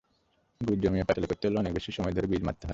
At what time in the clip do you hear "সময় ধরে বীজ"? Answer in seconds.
1.91-2.41